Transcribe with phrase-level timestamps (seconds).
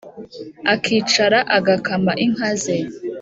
[0.73, 2.77] akicara agakama inká zé